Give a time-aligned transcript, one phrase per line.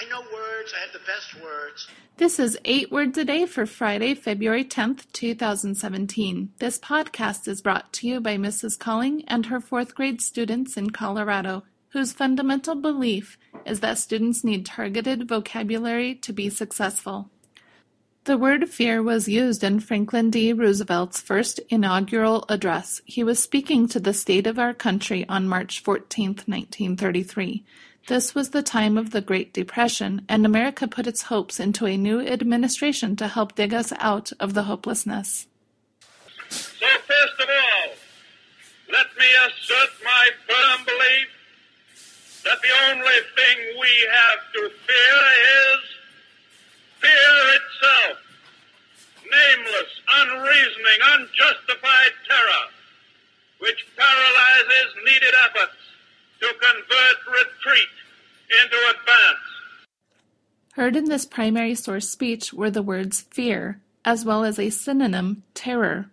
[0.00, 0.72] I know words.
[0.74, 1.88] I have the best words.
[2.16, 6.52] This is Eight Words a Day for Friday, February 10th, 2017.
[6.58, 8.78] This podcast is brought to you by Mrs.
[8.78, 13.36] Calling and her fourth grade students in Colorado, whose fundamental belief
[13.66, 17.28] is that students need targeted vocabulary to be successful.
[18.24, 20.54] The word fear was used in Franklin D.
[20.54, 23.02] Roosevelt's first inaugural address.
[23.04, 27.64] He was speaking to the state of our country on March 14, 1933.
[28.10, 31.96] This was the time of the Great Depression, and America put its hopes into a
[31.96, 35.46] new administration to help dig us out of the hopelessness.
[36.48, 37.94] So first of all,
[38.90, 41.30] let me assert my firm belief
[42.42, 45.20] that the only thing we have to fear
[45.70, 45.80] is
[46.98, 48.18] fear itself.
[49.22, 52.66] Nameless, unreasoning, unjustified terror,
[53.60, 55.78] which paralyzes needed efforts
[56.40, 57.99] to convert retreat.
[60.80, 65.42] Heard in this primary source speech were the words fear, as well as a synonym,
[65.52, 66.10] terror.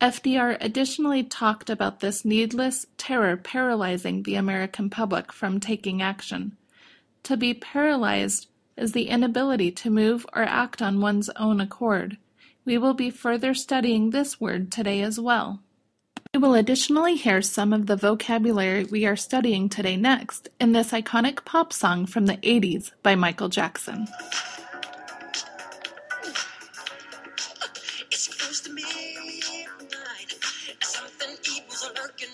[0.00, 6.56] FDR additionally talked about this needless terror paralyzing the American public from taking action.
[7.24, 8.46] To be paralyzed
[8.78, 12.16] is the inability to move or act on one's own accord.
[12.64, 15.60] We will be further studying this word today as well.
[16.34, 20.92] We will additionally hear some of the vocabulary we are studying today next in this
[20.92, 24.06] iconic pop song from the 80s by Michael Jackson.
[28.10, 28.76] It's close to.
[30.82, 32.28] Something evil's lurking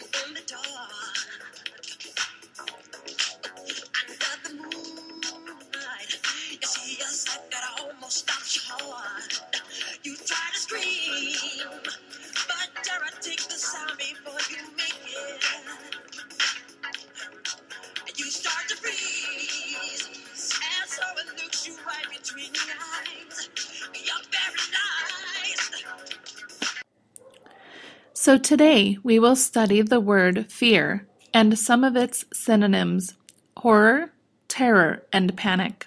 [28.25, 33.15] So today we will study the word fear and some of its synonyms
[33.59, 34.13] horror,
[34.49, 35.87] terror, and panic.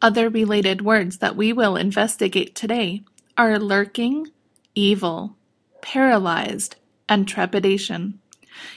[0.00, 3.02] Other related words that we will investigate today
[3.38, 4.28] are lurking,
[4.74, 5.36] evil,
[5.82, 6.74] paralyzed,
[7.08, 8.18] and trepidation.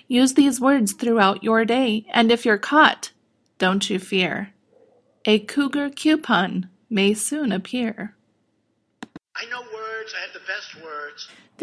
[0.08, 3.12] Use these words throughout your day, and if you're caught,
[3.58, 4.54] don't you fear.
[5.26, 8.16] A cougar coupon may soon appear.
[9.36, 10.16] I know words.
[10.18, 11.28] I have the best words.